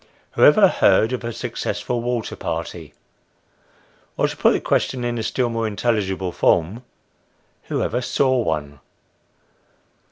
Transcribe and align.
Who 0.31 0.43
ever 0.43 0.67
heard 0.67 1.13
of 1.13 1.23
a 1.23 1.31
successful 1.31 2.01
water 2.01 2.35
party? 2.35 2.95
or 4.17 4.27
to 4.27 4.35
put 4.35 4.53
the 4.53 4.59
question 4.59 5.03
in 5.03 5.19
a 5.19 5.21
still 5.21 5.47
more 5.49 5.67
intelligible 5.67 6.31
form, 6.31 6.81
who 7.65 7.83
ever 7.83 8.01
saw 8.01 8.35
one? 8.41 8.79